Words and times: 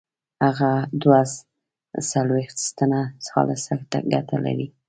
هغه 0.45 0.71
دوه 1.01 1.19
څلوېښت 2.11 2.57
سنټه 2.67 3.01
خالصه 3.31 3.73
ګټه 3.93 4.21
کړې 4.29 4.53
وه. 4.57 4.67